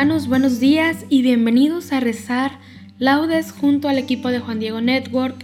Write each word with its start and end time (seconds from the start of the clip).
Hermanos, 0.00 0.28
buenos 0.28 0.60
días 0.60 1.04
y 1.10 1.20
bienvenidos 1.20 1.92
a 1.92 2.00
rezar 2.00 2.52
laudes 2.98 3.52
junto 3.52 3.86
al 3.86 3.98
equipo 3.98 4.30
de 4.30 4.40
Juan 4.40 4.58
Diego 4.58 4.80
Network. 4.80 5.36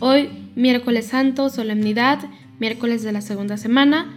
Hoy, 0.00 0.28
miércoles 0.54 1.06
santo, 1.06 1.48
solemnidad, 1.48 2.18
miércoles 2.58 3.02
de 3.02 3.12
la 3.12 3.22
segunda 3.22 3.56
semana. 3.56 4.14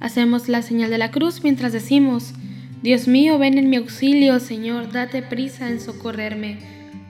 Hacemos 0.00 0.48
la 0.48 0.62
señal 0.62 0.90
de 0.90 0.98
la 0.98 1.12
cruz 1.12 1.44
mientras 1.44 1.72
decimos, 1.72 2.34
Dios 2.82 3.06
mío, 3.06 3.38
ven 3.38 3.58
en 3.58 3.70
mi 3.70 3.76
auxilio, 3.76 4.40
Señor, 4.40 4.90
date 4.90 5.22
prisa 5.22 5.70
en 5.70 5.80
socorrerme. 5.80 6.58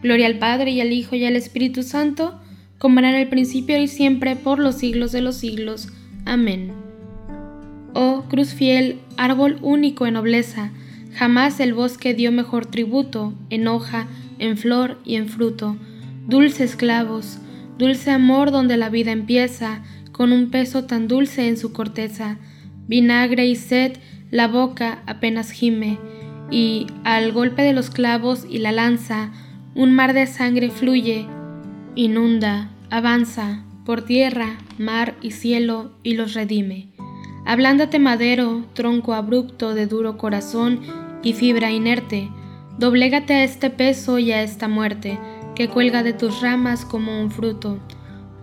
Gloria 0.02 0.26
al 0.26 0.38
Padre 0.38 0.72
y 0.72 0.82
al 0.82 0.92
Hijo 0.92 1.16
y 1.16 1.24
al 1.24 1.36
Espíritu 1.36 1.82
Santo, 1.82 2.38
como 2.76 2.98
era 2.98 3.08
en 3.08 3.16
el 3.16 3.28
principio 3.28 3.80
y 3.80 3.88
siempre, 3.88 4.36
por 4.36 4.58
los 4.58 4.74
siglos 4.74 5.12
de 5.12 5.22
los 5.22 5.36
siglos. 5.36 5.88
Amén. 6.26 6.72
Oh 7.94 8.24
cruz 8.28 8.52
fiel, 8.52 8.98
árbol 9.16 9.58
único 9.62 10.06
en 10.06 10.12
nobleza, 10.12 10.72
jamás 11.16 11.60
el 11.60 11.72
bosque 11.72 12.12
dio 12.12 12.30
mejor 12.30 12.66
tributo, 12.66 13.32
en 13.48 13.68
hoja, 13.68 14.06
en 14.38 14.58
flor 14.58 14.98
y 15.04 15.16
en 15.16 15.28
fruto. 15.28 15.76
Dulces 16.28 16.76
clavos, 16.76 17.38
dulce 17.78 18.10
amor 18.10 18.50
donde 18.50 18.76
la 18.76 18.90
vida 18.90 19.12
empieza, 19.12 19.82
con 20.12 20.32
un 20.32 20.50
peso 20.50 20.84
tan 20.84 21.08
dulce 21.08 21.48
en 21.48 21.56
su 21.56 21.72
corteza. 21.72 22.36
Vinagre 22.86 23.46
y 23.46 23.56
sed, 23.56 23.96
la 24.30 24.46
boca 24.46 25.02
apenas 25.06 25.50
gime, 25.50 25.98
y 26.50 26.86
al 27.04 27.32
golpe 27.32 27.62
de 27.62 27.72
los 27.72 27.88
clavos 27.88 28.46
y 28.48 28.58
la 28.58 28.72
lanza, 28.72 29.30
un 29.74 29.94
mar 29.94 30.12
de 30.12 30.26
sangre 30.26 30.70
fluye, 30.70 31.26
inunda, 31.94 32.70
avanza, 32.90 33.64
por 33.86 34.02
tierra, 34.02 34.58
mar 34.78 35.14
y 35.22 35.30
cielo, 35.30 35.92
y 36.02 36.14
los 36.14 36.34
redime. 36.34 36.88
Ablándate 37.46 38.00
madero, 38.00 38.66
tronco 38.74 39.14
abrupto 39.14 39.72
de 39.72 39.86
duro 39.86 40.18
corazón 40.18 40.80
y 41.26 41.32
fibra 41.32 41.72
inerte, 41.72 42.28
doblégate 42.78 43.34
a 43.34 43.42
este 43.42 43.68
peso 43.68 44.20
y 44.20 44.30
a 44.30 44.44
esta 44.44 44.68
muerte, 44.68 45.18
que 45.56 45.68
cuelga 45.68 46.04
de 46.04 46.12
tus 46.12 46.40
ramas 46.40 46.84
como 46.84 47.20
un 47.20 47.32
fruto. 47.32 47.80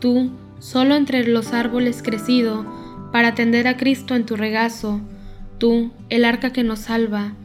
Tú, 0.02 0.32
solo 0.60 0.96
entre 0.96 1.26
los 1.26 1.54
árboles 1.54 2.04
crecido, 2.04 2.66
para 3.14 3.30
atender 3.30 3.70
a 3.70 3.78
Cristo 3.78 4.16
en 4.16 4.26
tu 4.26 4.36
regazo, 4.36 5.00
tú, 5.60 5.92
el 6.10 6.26
arca 6.26 6.52
que 6.52 6.66
nos 6.66 6.80
salva, 6.80 7.36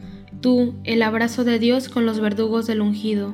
tú, 0.41 0.75
el 0.83 1.01
abrazo 1.03 1.45
de 1.45 1.57
Dios 1.57 1.87
con 1.87 2.05
los 2.05 2.19
verdugos 2.19 2.67
del 2.67 2.81
ungido, 2.81 3.33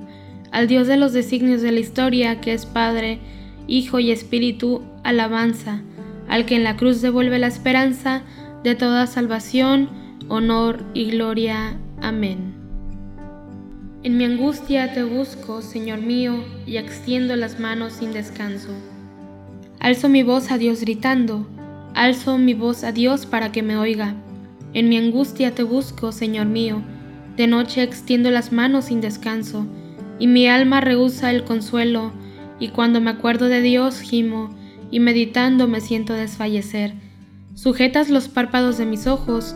al 0.52 0.68
Dios 0.68 0.86
de 0.86 0.98
los 0.98 1.12
designios 1.12 1.64
de 1.64 1.72
la 1.72 1.80
historia, 1.80 2.40
que 2.40 2.54
es 2.54 2.68
Padre, 2.68 3.18
Hijo 3.66 3.98
y 3.98 4.12
Espíritu, 4.12 4.84
alabanza, 5.04 5.82
al 6.30 6.46
que 6.46 6.56
en 6.56 6.66
la 6.66 6.78
cruz 6.78 7.02
devuelve 7.02 7.40
la 7.40 7.48
esperanza 7.48 8.22
de 8.64 8.76
toda 8.76 9.08
salvación, 9.08 9.90
honor 10.30 10.84
y 10.94 11.10
gloria. 11.10 11.80
Amén. 12.02 12.54
En 14.04 14.18
mi 14.18 14.26
angustia 14.26 14.94
te 14.94 15.04
busco, 15.04 15.62
Señor 15.62 16.00
mío, 16.00 16.44
y 16.68 16.78
extiendo 16.78 17.36
las 17.36 17.60
manos 17.60 17.94
sin 17.94 18.14
descanso. 18.14 18.70
Alzo 19.80 20.10
mi 20.10 20.22
voz 20.22 20.52
a 20.52 20.58
Dios 20.58 20.82
gritando, 20.82 21.48
alzo 21.94 22.38
mi 22.38 22.54
voz 22.54 22.84
a 22.84 22.92
Dios 22.92 23.26
para 23.26 23.52
que 23.52 23.64
me 23.64 23.78
oiga. 23.78 24.14
En 24.74 24.90
mi 24.90 24.98
angustia 24.98 25.56
te 25.56 25.64
busco, 25.64 26.12
Señor 26.12 26.46
mío, 26.46 26.84
de 27.36 27.48
noche 27.48 27.82
extiendo 27.82 28.30
las 28.30 28.52
manos 28.52 28.86
sin 28.86 29.02
descanso, 29.02 29.66
y 30.20 30.28
mi 30.28 30.48
alma 30.48 30.82
rehúsa 30.82 31.32
el 31.32 31.44
consuelo, 31.44 32.12
y 32.60 32.70
cuando 32.70 33.02
me 33.02 33.10
acuerdo 33.10 33.48
de 33.48 33.62
Dios 33.62 34.02
gimo, 34.02 34.56
y 34.92 35.00
meditando 35.00 35.68
me 35.68 35.82
siento 35.82 36.14
desfallecer. 36.14 36.94
Sujetas 37.56 38.10
los 38.10 38.28
párpados 38.28 38.78
de 38.78 38.86
mis 38.86 39.08
ojos 39.08 39.56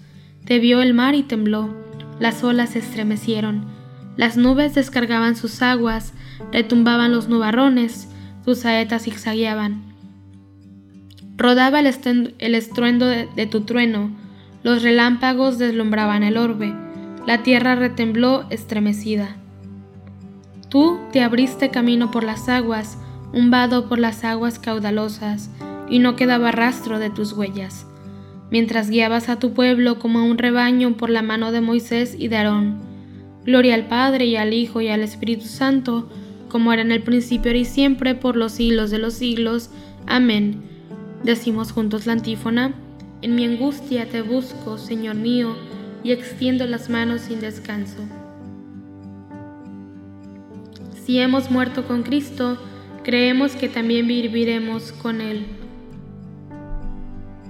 te 0.45 0.59
vio 0.59 0.81
el 0.81 0.93
mar 0.93 1.15
y 1.15 1.23
tembló, 1.23 1.69
las 2.19 2.43
olas 2.43 2.71
se 2.71 2.79
estremecieron, 2.79 3.65
las 4.17 4.37
nubes 4.37 4.75
descargaban 4.75 5.35
sus 5.35 5.61
aguas, 5.61 6.13
retumbaban 6.51 7.11
los 7.11 7.29
nubarrones, 7.29 8.07
sus 8.45 8.59
saetas 8.59 9.03
zigzagueaban. 9.03 9.81
Rodaba 11.37 11.79
el, 11.79 11.87
estruendo 11.87 13.07
de 13.07 13.47
tu 13.49 13.61
trueno, 13.61 14.11
los 14.63 14.83
relámpagos 14.83 15.57
deslumbraban 15.57 16.23
el 16.23 16.37
orbe, 16.37 16.73
la 17.25 17.43
tierra 17.43 17.75
retembló 17.75 18.45
estremecida. 18.49 19.37
Tú 20.69 20.99
te 21.11 21.21
abriste 21.21 21.69
camino 21.69 22.11
por 22.11 22.23
las 22.23 22.47
aguas, 22.47 22.97
un 23.33 23.49
vado 23.51 23.87
por 23.87 23.99
las 23.99 24.23
aguas 24.23 24.59
caudalosas, 24.59 25.49
y 25.89 25.99
no 25.99 26.15
quedaba 26.15 26.51
rastro 26.51 26.99
de 26.99 27.09
tus 27.09 27.33
huellas, 27.33 27.85
mientras 28.51 28.89
guiabas 28.89 29.29
a 29.29 29.39
tu 29.39 29.53
pueblo 29.53 29.97
como 29.97 30.19
a 30.19 30.23
un 30.23 30.37
rebaño 30.37 30.95
por 30.97 31.09
la 31.09 31.23
mano 31.23 31.51
de 31.51 31.61
Moisés 31.61 32.15
y 32.19 32.27
de 32.27 32.37
Aarón. 32.37 32.81
Gloria 33.45 33.73
al 33.73 33.87
Padre 33.87 34.25
y 34.25 34.35
al 34.35 34.53
Hijo 34.53 34.81
y 34.81 34.89
al 34.89 35.01
Espíritu 35.01 35.45
Santo, 35.45 36.07
como 36.49 36.71
era 36.73 36.83
en 36.83 36.91
el 36.91 37.01
principio, 37.01 37.55
y 37.55 37.65
siempre, 37.65 38.13
por 38.13 38.35
los 38.35 38.51
siglos 38.51 38.91
de 38.91 38.99
los 38.99 39.15
siglos. 39.15 39.71
Amén. 40.05 40.61
Decimos 41.23 41.71
juntos 41.71 42.05
la 42.05 42.13
antífona. 42.13 42.73
En 43.21 43.35
mi 43.35 43.45
angustia 43.45 44.07
te 44.07 44.21
busco, 44.21 44.77
Señor 44.77 45.15
mío, 45.15 45.55
y 46.03 46.11
extiendo 46.11 46.67
las 46.67 46.89
manos 46.89 47.21
sin 47.21 47.39
descanso. 47.39 47.97
Si 51.05 51.19
hemos 51.19 51.49
muerto 51.49 51.87
con 51.87 52.03
Cristo, 52.03 52.57
creemos 53.03 53.53
que 53.53 53.69
también 53.69 54.07
viviremos 54.07 54.91
con 54.91 55.21
Él. 55.21 55.45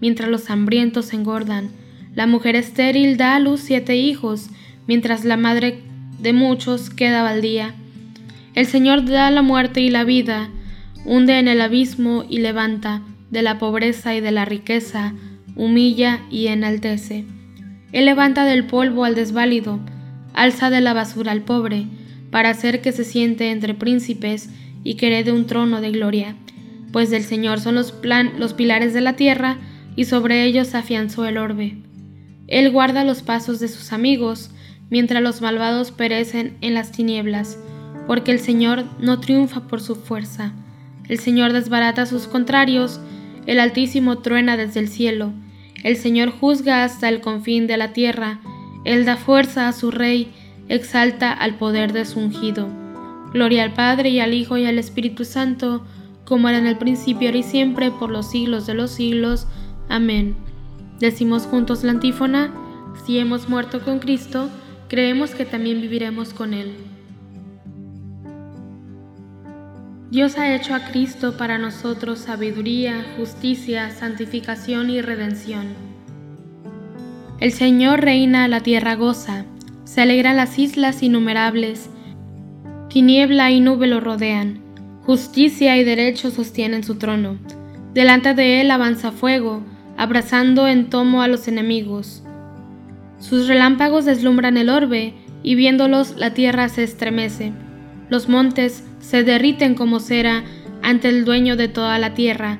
mientras 0.00 0.28
los 0.28 0.50
hambrientos 0.50 1.12
engordan. 1.12 1.70
La 2.14 2.26
mujer 2.26 2.56
estéril 2.56 3.16
da 3.16 3.36
a 3.36 3.40
luz 3.40 3.60
siete 3.60 3.96
hijos, 3.96 4.50
mientras 4.86 5.24
la 5.24 5.36
madre 5.36 5.82
de 6.20 6.32
muchos 6.32 6.90
queda 6.90 7.22
baldía. 7.22 7.74
El 8.54 8.66
Señor 8.66 9.04
da 9.04 9.30
la 9.30 9.42
muerte 9.42 9.80
y 9.80 9.90
la 9.90 10.04
vida, 10.04 10.50
hunde 11.04 11.38
en 11.38 11.48
el 11.48 11.60
abismo 11.60 12.24
y 12.28 12.38
levanta, 12.38 13.02
de 13.30 13.42
la 13.42 13.58
pobreza 13.58 14.14
y 14.14 14.20
de 14.20 14.32
la 14.32 14.44
riqueza, 14.44 15.14
humilla 15.54 16.20
y 16.30 16.48
enaltece. 16.48 17.24
Él 17.92 18.04
levanta 18.04 18.44
del 18.44 18.66
polvo 18.66 19.04
al 19.04 19.14
desválido, 19.14 19.80
alza 20.34 20.70
de 20.70 20.80
la 20.80 20.94
basura 20.94 21.32
al 21.32 21.42
pobre, 21.42 21.86
para 22.30 22.50
hacer 22.50 22.80
que 22.80 22.92
se 22.92 23.04
siente 23.04 23.50
entre 23.50 23.74
príncipes 23.74 24.50
y 24.84 24.94
que 24.94 25.08
herede 25.08 25.32
un 25.32 25.46
trono 25.46 25.80
de 25.80 25.90
gloria, 25.90 26.36
pues 26.92 27.10
del 27.10 27.22
Señor 27.22 27.60
son 27.60 27.74
los, 27.74 27.92
plan, 27.92 28.32
los 28.38 28.54
pilares 28.54 28.94
de 28.94 29.00
la 29.00 29.14
tierra, 29.14 29.58
y 30.00 30.06
sobre 30.06 30.44
ellos 30.46 30.74
afianzó 30.74 31.26
el 31.26 31.36
orbe. 31.36 31.76
Él 32.46 32.70
guarda 32.70 33.04
los 33.04 33.20
pasos 33.20 33.60
de 33.60 33.68
sus 33.68 33.92
amigos, 33.92 34.50
mientras 34.88 35.22
los 35.22 35.42
malvados 35.42 35.90
perecen 35.90 36.56
en 36.62 36.72
las 36.72 36.90
tinieblas, 36.90 37.58
porque 38.06 38.32
el 38.32 38.40
Señor 38.40 38.86
no 38.98 39.20
triunfa 39.20 39.68
por 39.68 39.82
su 39.82 39.96
fuerza. 39.96 40.54
El 41.06 41.18
Señor 41.18 41.52
desbarata 41.52 42.00
a 42.00 42.06
sus 42.06 42.28
contrarios, 42.28 42.98
el 43.44 43.60
Altísimo 43.60 44.20
truena 44.20 44.56
desde 44.56 44.80
el 44.80 44.88
cielo, 44.88 45.34
el 45.84 45.98
Señor 45.98 46.30
juzga 46.30 46.82
hasta 46.82 47.10
el 47.10 47.20
confín 47.20 47.66
de 47.66 47.76
la 47.76 47.92
tierra, 47.92 48.40
Él 48.86 49.04
da 49.04 49.18
fuerza 49.18 49.68
a 49.68 49.74
su 49.74 49.90
Rey, 49.90 50.32
exalta 50.70 51.30
al 51.30 51.56
poder 51.56 51.92
de 51.92 52.06
su 52.06 52.20
ungido. 52.20 52.70
Gloria 53.34 53.64
al 53.64 53.74
Padre 53.74 54.08
y 54.08 54.20
al 54.20 54.32
Hijo 54.32 54.56
y 54.56 54.64
al 54.64 54.78
Espíritu 54.78 55.26
Santo, 55.26 55.84
como 56.24 56.48
era 56.48 56.56
en 56.56 56.66
el 56.66 56.78
principio, 56.78 57.36
y 57.36 57.42
siempre, 57.42 57.90
por 57.90 58.08
los 58.10 58.30
siglos 58.30 58.66
de 58.66 58.72
los 58.72 58.92
siglos. 58.92 59.46
Amén. 59.90 60.36
Decimos 61.00 61.46
juntos 61.46 61.82
la 61.82 61.90
antífona, 61.90 62.54
si 63.04 63.18
hemos 63.18 63.48
muerto 63.48 63.82
con 63.82 63.98
Cristo, 63.98 64.48
creemos 64.88 65.32
que 65.32 65.44
también 65.44 65.80
viviremos 65.80 66.32
con 66.32 66.54
Él. 66.54 66.72
Dios 70.12 70.38
ha 70.38 70.54
hecho 70.54 70.76
a 70.76 70.84
Cristo 70.84 71.36
para 71.36 71.58
nosotros 71.58 72.20
sabiduría, 72.20 73.04
justicia, 73.16 73.90
santificación 73.90 74.90
y 74.90 75.02
redención. 75.02 75.68
El 77.40 77.50
Señor 77.50 78.00
reina, 78.00 78.46
la 78.46 78.60
tierra 78.60 78.94
goza, 78.94 79.44
se 79.82 80.02
alegran 80.02 80.36
las 80.36 80.56
islas 80.56 81.02
innumerables, 81.02 81.90
tiniebla 82.88 83.50
y 83.50 83.60
nube 83.60 83.88
lo 83.88 83.98
rodean, 83.98 84.60
justicia 85.04 85.76
y 85.76 85.82
derecho 85.82 86.30
sostienen 86.30 86.84
su 86.84 86.94
trono. 86.94 87.38
Delante 87.92 88.34
de 88.34 88.60
él 88.60 88.70
avanza 88.70 89.10
fuego, 89.10 89.64
abrazando 90.00 90.66
en 90.66 90.88
tomo 90.88 91.20
a 91.20 91.28
los 91.28 91.46
enemigos. 91.46 92.22
Sus 93.18 93.48
relámpagos 93.48 94.06
deslumbran 94.06 94.56
el 94.56 94.70
orbe, 94.70 95.12
y 95.42 95.56
viéndolos 95.56 96.16
la 96.16 96.32
tierra 96.32 96.70
se 96.70 96.84
estremece. 96.84 97.52
Los 98.08 98.26
montes 98.26 98.82
se 99.00 99.24
derriten 99.24 99.74
como 99.74 100.00
cera 100.00 100.42
ante 100.80 101.10
el 101.10 101.26
dueño 101.26 101.54
de 101.54 101.68
toda 101.68 101.98
la 101.98 102.14
tierra. 102.14 102.58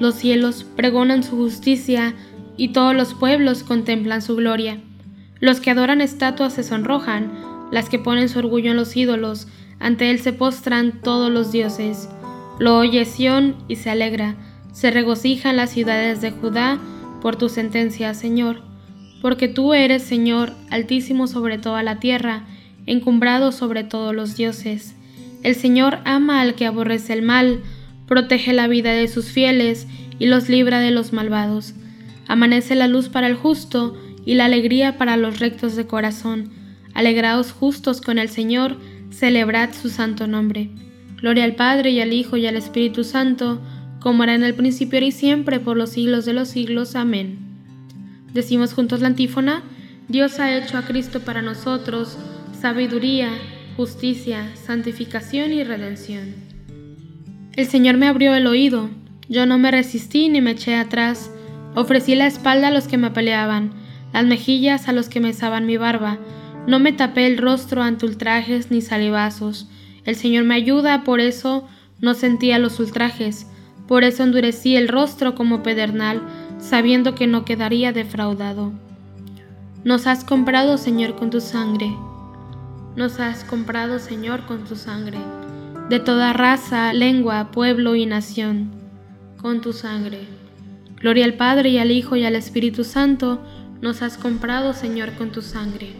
Los 0.00 0.14
cielos 0.14 0.64
pregonan 0.76 1.22
su 1.22 1.36
justicia, 1.36 2.14
y 2.56 2.68
todos 2.68 2.94
los 2.94 3.12
pueblos 3.12 3.64
contemplan 3.64 4.22
su 4.22 4.36
gloria. 4.36 4.80
Los 5.40 5.60
que 5.60 5.70
adoran 5.70 6.00
estatuas 6.00 6.54
se 6.54 6.62
sonrojan, 6.62 7.30
las 7.70 7.90
que 7.90 7.98
ponen 7.98 8.30
su 8.30 8.38
orgullo 8.38 8.70
en 8.70 8.78
los 8.78 8.96
ídolos, 8.96 9.46
ante 9.78 10.10
él 10.10 10.20
se 10.20 10.32
postran 10.32 11.02
todos 11.02 11.30
los 11.30 11.52
dioses. 11.52 12.08
Lo 12.58 12.78
oye 12.78 13.04
Sión 13.04 13.56
y 13.68 13.76
se 13.76 13.90
alegra 13.90 14.36
se 14.78 14.92
regocijan 14.92 15.56
las 15.56 15.70
ciudades 15.70 16.20
de 16.20 16.30
Judá 16.30 16.78
por 17.20 17.34
tu 17.34 17.48
sentencia, 17.48 18.14
Señor, 18.14 18.62
porque 19.20 19.48
tú 19.48 19.74
eres, 19.74 20.04
Señor, 20.04 20.52
altísimo 20.70 21.26
sobre 21.26 21.58
toda 21.58 21.82
la 21.82 21.98
tierra, 21.98 22.44
encumbrado 22.86 23.50
sobre 23.50 23.82
todos 23.82 24.14
los 24.14 24.36
dioses. 24.36 24.94
El 25.42 25.56
Señor 25.56 25.98
ama 26.04 26.40
al 26.40 26.54
que 26.54 26.64
aborrece 26.64 27.12
el 27.12 27.22
mal, 27.22 27.60
protege 28.06 28.52
la 28.52 28.68
vida 28.68 28.92
de 28.92 29.08
sus 29.08 29.32
fieles 29.32 29.88
y 30.20 30.26
los 30.26 30.48
libra 30.48 30.78
de 30.78 30.92
los 30.92 31.12
malvados. 31.12 31.74
Amanece 32.28 32.76
la 32.76 32.86
luz 32.86 33.08
para 33.08 33.26
el 33.26 33.34
justo 33.34 33.96
y 34.24 34.36
la 34.36 34.44
alegría 34.44 34.96
para 34.96 35.16
los 35.16 35.40
rectos 35.40 35.74
de 35.74 35.88
corazón. 35.88 36.50
Alegraos 36.94 37.50
justos 37.50 38.00
con 38.00 38.16
el 38.16 38.28
Señor, 38.28 38.76
celebrad 39.10 39.70
su 39.72 39.88
santo 39.88 40.28
nombre. 40.28 40.70
Gloria 41.16 41.42
al 41.42 41.56
Padre 41.56 41.90
y 41.90 42.00
al 42.00 42.12
Hijo 42.12 42.36
y 42.36 42.46
al 42.46 42.54
Espíritu 42.54 43.02
Santo, 43.02 43.60
como 44.00 44.24
era 44.24 44.34
en 44.34 44.42
el 44.42 44.54
principio, 44.54 45.00
y 45.00 45.12
siempre, 45.12 45.60
por 45.60 45.76
los 45.76 45.90
siglos 45.90 46.24
de 46.24 46.32
los 46.32 46.48
siglos. 46.48 46.96
Amén. 46.96 47.38
Decimos 48.32 48.74
juntos 48.74 49.00
la 49.00 49.08
antífona, 49.08 49.62
Dios 50.08 50.38
ha 50.40 50.56
hecho 50.56 50.78
a 50.78 50.82
Cristo 50.82 51.20
para 51.20 51.42
nosotros 51.42 52.16
sabiduría, 52.60 53.30
justicia, 53.76 54.50
santificación 54.56 55.52
y 55.52 55.62
redención. 55.62 56.34
El 57.54 57.66
Señor 57.66 57.96
me 57.96 58.08
abrió 58.08 58.34
el 58.34 58.46
oído, 58.46 58.90
yo 59.28 59.46
no 59.46 59.58
me 59.58 59.70
resistí 59.70 60.28
ni 60.28 60.40
me 60.40 60.52
eché 60.52 60.74
atrás, 60.74 61.30
ofrecí 61.74 62.14
la 62.14 62.26
espalda 62.26 62.68
a 62.68 62.70
los 62.70 62.88
que 62.88 62.98
me 62.98 63.10
peleaban, 63.10 63.72
las 64.12 64.24
mejillas 64.24 64.88
a 64.88 64.92
los 64.92 65.08
que 65.08 65.20
me 65.20 65.28
mesaban 65.28 65.66
mi 65.66 65.76
barba, 65.76 66.18
no 66.66 66.78
me 66.78 66.92
tapé 66.92 67.26
el 67.26 67.38
rostro 67.38 67.82
ante 67.82 68.06
ultrajes 68.06 68.70
ni 68.70 68.80
salivazos. 68.80 69.68
El 70.04 70.16
Señor 70.16 70.44
me 70.44 70.54
ayuda, 70.54 71.04
por 71.04 71.20
eso 71.20 71.68
no 72.00 72.14
sentía 72.14 72.58
los 72.58 72.80
ultrajes. 72.80 73.46
Por 73.88 74.04
eso 74.04 74.22
endurecí 74.22 74.76
el 74.76 74.86
rostro 74.86 75.34
como 75.34 75.62
pedernal, 75.62 76.20
sabiendo 76.58 77.14
que 77.14 77.26
no 77.26 77.44
quedaría 77.46 77.90
defraudado. 77.92 78.72
Nos 79.82 80.06
has 80.06 80.24
comprado, 80.24 80.76
Señor, 80.76 81.16
con 81.16 81.30
tu 81.30 81.40
sangre. 81.40 81.90
Nos 82.96 83.18
has 83.18 83.44
comprado, 83.44 83.98
Señor, 83.98 84.44
con 84.44 84.64
tu 84.64 84.76
sangre. 84.76 85.18
De 85.88 86.00
toda 86.00 86.34
raza, 86.34 86.92
lengua, 86.92 87.50
pueblo 87.50 87.94
y 87.94 88.04
nación, 88.04 88.70
con 89.40 89.62
tu 89.62 89.72
sangre. 89.72 90.26
Gloria 91.00 91.24
al 91.24 91.34
Padre 91.34 91.70
y 91.70 91.78
al 91.78 91.90
Hijo 91.90 92.14
y 92.16 92.24
al 92.24 92.36
Espíritu 92.36 92.84
Santo, 92.84 93.40
nos 93.80 94.02
has 94.02 94.18
comprado, 94.18 94.74
Señor, 94.74 95.12
con 95.14 95.30
tu 95.32 95.40
sangre. 95.40 95.92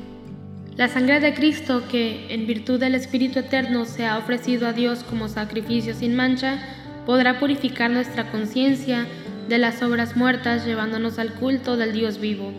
La 0.76 0.88
sangre 0.88 1.21
de 1.21 1.33
Cristo, 1.33 1.85
que 1.90 2.35
en 2.35 2.47
virtud 2.47 2.78
del 2.78 2.95
Espíritu 2.95 3.38
Eterno 3.38 3.87
se 3.87 4.04
ha 4.04 4.18
ofrecido 4.18 4.66
a 4.66 4.73
Dios 4.73 5.04
como 5.04 5.28
sacrificio 5.28 5.95
sin 5.95 6.14
mancha, 6.14 6.59
podrá 7.09 7.41
purificar 7.41 7.91
nuestra 7.91 8.31
conciencia 8.31 9.07
de 9.49 9.57
las 9.57 9.83
obras 9.83 10.15
muertas 10.15 10.67
llevándonos 10.67 11.19
al 11.19 11.33
culto 11.33 11.79
del 11.79 11.95
Dios 11.95 12.21
vivo. 12.21 12.53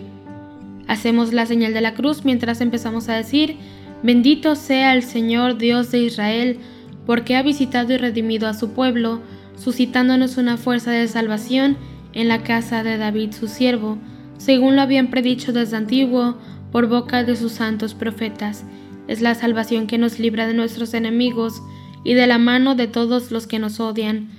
Hacemos 0.88 1.34
la 1.34 1.46
señal 1.46 1.72
de 1.75 1.82
la 1.82 1.94
cruz 1.94 2.25
mientras 2.25 2.60
empezamos 2.60 3.10
a 3.10 3.15
decir, 3.15 3.58
bendito 4.01 4.56
sea 4.56 4.96
el 4.96 5.03
Señor 5.03 5.60
Dios 5.60 5.91
de 5.91 6.00
Israel, 6.00 6.58
porque 7.06 7.36
ha 7.36 7.44
visitado 7.44 7.94
y 7.94 7.98
redimido 7.98 8.48
a 8.48 8.56
su 8.56 8.72
pueblo, 8.72 9.22
suscitándonos 9.56 10.38
una 10.38 10.58
fuerza 10.58 10.89
de 10.89 11.08
salvación 11.08 11.77
en 12.13 12.27
la 12.27 12.41
casa 12.41 12.82
de 12.82 12.98
David 12.98 13.34
su 13.34 13.48
siervo, 13.48 14.00
según 14.39 14.75
lo 14.75 14.82
habían 14.82 15.12
predicho 15.12 15.53
desde 15.53 15.77
antiguo 15.77 16.39
por 16.72 16.88
boca 16.88 17.24
de 17.24 17.36
sus 17.36 17.51
santos 17.51 17.94
profetas. 17.94 18.65
Es 19.08 19.22
la 19.22 19.36
salvación 19.36 19.86
que 19.86 20.00
nos 20.00 20.18
libra 20.18 20.48
de 20.48 20.56
nuestros 20.56 20.96
enemigos 20.96 21.62
y 22.03 22.15
de 22.15 22.25
la 22.25 22.39
mano 22.39 22.74
de 22.74 22.88
todos 22.88 23.29
los 23.29 23.46
que 23.46 23.60
nos 23.60 23.79
odian 23.79 24.38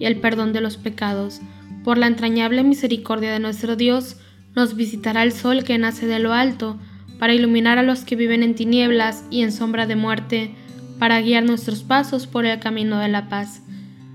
y 0.00 0.06
el 0.06 0.16
perdón 0.16 0.52
de 0.52 0.60
los 0.60 0.76
pecados. 0.76 1.40
Por 1.84 1.96
la 1.96 2.08
entrañable 2.08 2.64
misericordia 2.64 3.30
de 3.32 3.38
nuestro 3.38 3.76
Dios, 3.76 4.16
nos 4.56 4.74
visitará 4.74 5.22
el 5.22 5.30
sol 5.30 5.62
que 5.62 5.78
nace 5.78 6.08
de 6.08 6.18
lo 6.18 6.32
alto, 6.32 6.76
para 7.20 7.34
iluminar 7.34 7.78
a 7.78 7.82
los 7.82 8.00
que 8.00 8.16
viven 8.16 8.42
en 8.42 8.54
tinieblas 8.54 9.24
y 9.30 9.42
en 9.42 9.52
sombra 9.52 9.86
de 9.86 9.94
muerte, 9.94 10.50
para 10.98 11.20
guiar 11.20 11.44
nuestros 11.44 11.82
pasos 11.82 12.26
por 12.26 12.46
el 12.46 12.58
camino 12.58 12.98
de 12.98 13.08
la 13.08 13.28
paz. 13.28 13.62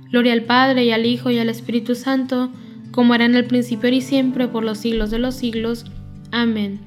Gloria 0.10 0.34
al 0.34 0.44
Padre 0.44 0.86
y 0.86 0.92
al 0.92 1.06
Hijo 1.06 1.30
y 1.30 1.38
al 1.38 1.50
Espíritu 1.50 1.96
Santo, 1.96 2.52
como 2.92 3.14
era 3.14 3.26
en 3.26 3.36
el 3.36 3.46
principio 3.46 3.90
y 3.90 4.02
siempre, 4.02 4.48
por 4.48 4.64
los 4.64 4.80
siglos 4.80 5.12
de 5.12 5.20
los 5.20 5.36
siglos. 5.36 5.86
Amén. 6.32 6.80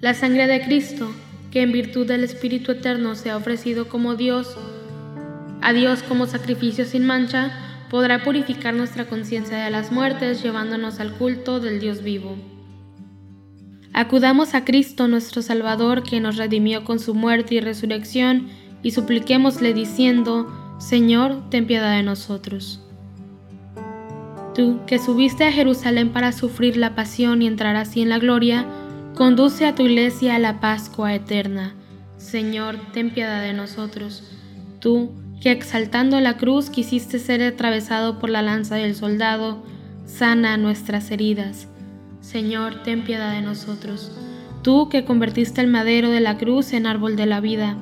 La 0.00 0.14
sangre 0.14 0.46
de 0.46 0.62
Cristo, 0.62 1.10
que 1.50 1.62
en 1.62 1.72
virtud 1.72 2.06
del 2.06 2.24
Espíritu 2.24 2.72
Eterno 2.72 3.14
se 3.16 3.30
ha 3.30 3.36
ofrecido 3.36 3.88
como 3.88 4.14
Dios, 4.14 4.56
a 5.62 5.72
Dios 5.72 6.02
como 6.02 6.26
sacrificio 6.26 6.84
sin 6.84 7.06
mancha, 7.06 7.52
podrá 7.90 8.22
purificar 8.22 8.74
nuestra 8.74 9.06
conciencia 9.06 9.58
de 9.58 9.70
las 9.70 9.92
muertes, 9.92 10.42
llevándonos 10.42 11.00
al 11.00 11.12
culto 11.12 11.60
del 11.60 11.80
Dios 11.80 12.02
vivo. 12.02 12.36
Acudamos 13.92 14.54
a 14.54 14.64
Cristo 14.64 15.08
nuestro 15.08 15.42
Salvador, 15.42 16.02
que 16.02 16.20
nos 16.20 16.36
redimió 16.36 16.84
con 16.84 17.00
su 17.00 17.14
muerte 17.14 17.56
y 17.56 17.60
resurrección, 17.60 18.48
y 18.82 18.92
supliquémosle 18.92 19.74
diciendo, 19.74 20.46
Señor, 20.78 21.50
ten 21.50 21.66
piedad 21.66 21.96
de 21.96 22.02
nosotros. 22.02 22.80
Tú, 24.54 24.80
que 24.86 24.98
subiste 24.98 25.44
a 25.44 25.52
Jerusalén 25.52 26.10
para 26.10 26.32
sufrir 26.32 26.76
la 26.76 26.94
pasión 26.94 27.42
y 27.42 27.46
entrar 27.46 27.76
así 27.76 28.00
en 28.00 28.08
la 28.08 28.18
gloria, 28.18 28.66
conduce 29.14 29.66
a 29.66 29.74
tu 29.74 29.82
iglesia 29.82 30.36
a 30.36 30.38
la 30.38 30.60
Pascua 30.60 31.14
eterna. 31.14 31.74
Señor, 32.16 32.76
ten 32.92 33.10
piedad 33.10 33.42
de 33.42 33.52
nosotros. 33.52 34.22
Tú, 34.78 35.10
que 35.40 35.50
exaltando 35.50 36.20
la 36.20 36.36
cruz 36.36 36.68
quisiste 36.68 37.18
ser 37.18 37.42
atravesado 37.42 38.18
por 38.18 38.28
la 38.28 38.42
lanza 38.42 38.76
del 38.76 38.94
soldado, 38.94 39.62
sana 40.04 40.56
nuestras 40.58 41.10
heridas. 41.10 41.66
Señor, 42.20 42.82
ten 42.82 43.02
piedad 43.02 43.32
de 43.32 43.40
nosotros. 43.40 44.12
Tú 44.62 44.90
que 44.90 45.06
convertiste 45.06 45.62
el 45.62 45.68
madero 45.68 46.10
de 46.10 46.20
la 46.20 46.36
cruz 46.36 46.74
en 46.74 46.86
árbol 46.86 47.16
de 47.16 47.24
la 47.24 47.40
vida, 47.40 47.76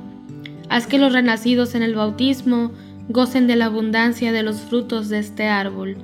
haz 0.69 0.87
que 0.87 0.97
los 0.97 1.11
renacidos 1.11 1.75
en 1.75 1.83
el 1.83 1.95
bautismo 1.95 2.71
gocen 3.09 3.47
de 3.47 3.57
la 3.57 3.65
abundancia 3.65 4.31
de 4.31 4.43
los 4.43 4.61
frutos 4.61 5.09
de 5.09 5.19
este 5.19 5.47
árbol. 5.49 5.97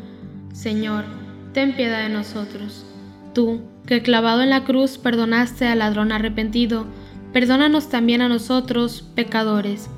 Señor, 0.52 1.06
ten 1.54 1.74
piedad 1.76 2.04
de 2.04 2.10
nosotros. 2.10 2.86
Tú, 3.34 3.62
que 3.86 4.02
clavado 4.02 4.42
en 4.42 4.50
la 4.50 4.66
cruz 4.66 4.98
perdonaste 4.98 5.68
al 5.68 5.80
ladrón 5.80 6.12
arrepentido, 6.12 6.86
perdónanos 7.32 7.90
también 7.90 8.22
a 8.22 8.28
nosotros, 8.28 9.06
pecadores. 9.16 9.90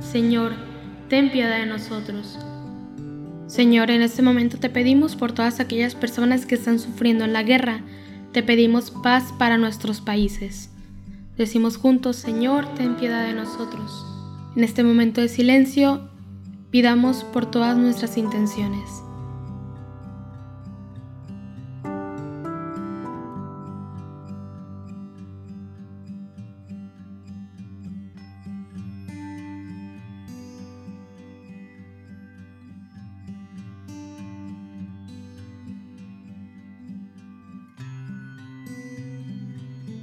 Señor, 0.00 0.67
ten 1.08 1.30
piedad 1.30 1.58
de 1.58 1.66
nosotros. 1.66 2.38
Señor, 3.46 3.90
en 3.90 4.02
este 4.02 4.22
momento 4.22 4.58
te 4.58 4.68
pedimos 4.68 5.16
por 5.16 5.32
todas 5.32 5.58
aquellas 5.58 5.94
personas 5.94 6.44
que 6.44 6.54
están 6.54 6.78
sufriendo 6.78 7.24
en 7.24 7.32
la 7.32 7.42
guerra. 7.42 7.80
Te 8.32 8.42
pedimos 8.42 8.90
paz 8.90 9.32
para 9.38 9.56
nuestros 9.56 10.00
países. 10.00 10.70
Decimos 11.38 11.76
juntos, 11.78 12.16
Señor, 12.16 12.74
ten 12.74 12.96
piedad 12.96 13.26
de 13.26 13.32
nosotros. 13.32 14.04
En 14.54 14.64
este 14.64 14.84
momento 14.84 15.20
de 15.20 15.28
silencio, 15.28 16.10
pidamos 16.70 17.24
por 17.24 17.50
todas 17.50 17.76
nuestras 17.78 18.18
intenciones. 18.18 19.02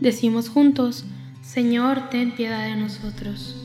Decimos 0.06 0.50
juntos, 0.50 1.04
Señor, 1.42 2.12
ten 2.12 2.36
piedad 2.36 2.64
de 2.68 2.76
nosotros. 2.76 3.56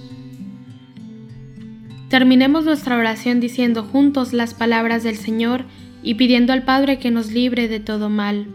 Terminemos 2.08 2.64
nuestra 2.64 2.96
oración 2.96 3.40
diciendo 3.40 3.82
juntos 3.82 4.32
las 4.32 4.54
palabras 4.54 5.02
del 5.02 5.16
Señor 5.16 5.66
y 6.02 6.14
pidiendo 6.14 6.54
al 6.54 6.62
Padre 6.62 6.98
que 6.98 7.10
nos 7.10 7.30
libre 7.30 7.68
de 7.68 7.78
todo 7.78 8.08
mal. 8.08 8.46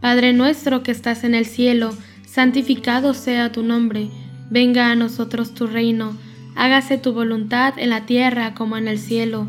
Padre 0.00 0.32
nuestro 0.32 0.82
que 0.82 0.90
estás 0.90 1.22
en 1.22 1.36
el 1.36 1.46
cielo, 1.46 1.96
santificado 2.26 3.14
sea 3.14 3.52
tu 3.52 3.62
nombre, 3.62 4.10
venga 4.50 4.90
a 4.90 4.96
nosotros 4.96 5.54
tu 5.54 5.68
reino, 5.68 6.16
hágase 6.56 6.98
tu 6.98 7.12
voluntad 7.12 7.74
en 7.76 7.90
la 7.90 8.04
tierra 8.04 8.52
como 8.54 8.76
en 8.76 8.88
el 8.88 8.98
cielo. 8.98 9.46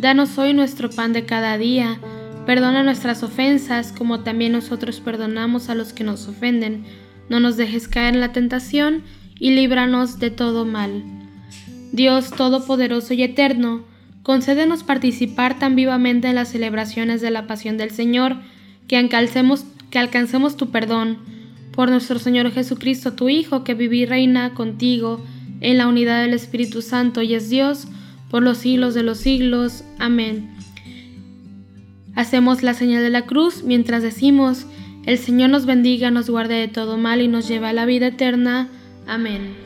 Danos 0.00 0.36
hoy 0.38 0.54
nuestro 0.54 0.90
pan 0.90 1.12
de 1.12 1.24
cada 1.24 1.56
día 1.56 2.00
Perdona 2.46 2.84
nuestras 2.84 3.24
ofensas 3.24 3.92
como 3.92 4.20
también 4.20 4.52
nosotros 4.52 5.00
perdonamos 5.00 5.68
a 5.68 5.74
los 5.74 5.92
que 5.92 6.04
nos 6.04 6.28
ofenden. 6.28 6.84
No 7.28 7.40
nos 7.40 7.56
dejes 7.56 7.88
caer 7.88 8.14
en 8.14 8.20
la 8.20 8.32
tentación 8.32 9.02
y 9.38 9.50
líbranos 9.50 10.20
de 10.20 10.30
todo 10.30 10.64
mal. 10.64 11.02
Dios 11.92 12.30
Todopoderoso 12.30 13.14
y 13.14 13.24
Eterno, 13.24 13.84
concédenos 14.22 14.84
participar 14.84 15.58
tan 15.58 15.74
vivamente 15.74 16.28
en 16.28 16.36
las 16.36 16.48
celebraciones 16.48 17.20
de 17.20 17.32
la 17.32 17.48
pasión 17.48 17.78
del 17.78 17.90
Señor 17.90 18.36
que 18.86 18.96
alcancemos, 18.96 20.56
tu 20.56 20.70
perdón. 20.70 21.18
Por 21.72 21.90
nuestro 21.90 22.18
Señor 22.18 22.50
Jesucristo, 22.52 23.14
tu 23.14 23.28
Hijo, 23.28 23.64
que 23.64 23.74
vive 23.74 23.96
y 23.96 24.06
reina 24.06 24.54
contigo 24.54 25.20
en 25.60 25.78
la 25.78 25.88
unidad 25.88 26.22
del 26.22 26.32
Espíritu 26.32 26.80
Santo 26.80 27.22
y 27.22 27.34
es 27.34 27.50
Dios 27.50 27.88
por 28.30 28.42
los 28.42 28.58
siglos 28.58 28.94
de 28.94 29.02
los 29.02 29.18
siglos. 29.18 29.84
Amén. 29.98 30.55
Hacemos 32.16 32.62
la 32.62 32.74
señal 32.74 33.02
de 33.02 33.10
la 33.10 33.26
cruz 33.26 33.62
mientras 33.62 34.02
decimos, 34.02 34.66
el 35.04 35.18
Señor 35.18 35.50
nos 35.50 35.66
bendiga, 35.66 36.10
nos 36.10 36.28
guarde 36.28 36.54
de 36.54 36.66
todo 36.66 36.96
mal 36.96 37.20
y 37.20 37.28
nos 37.28 37.46
lleva 37.46 37.68
a 37.68 37.72
la 37.72 37.84
vida 37.84 38.08
eterna. 38.08 38.68
Amén. 39.06 39.65